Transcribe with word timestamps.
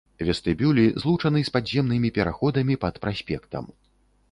Вестыбюлі 0.27 0.85
злучаны 1.03 1.43
з 1.51 1.53
падземнымі 1.59 2.11
пераходамі 2.17 2.81
пад 2.87 2.99
праспектам. 3.07 3.73